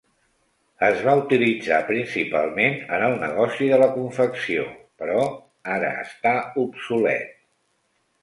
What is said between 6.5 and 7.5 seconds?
obsolet.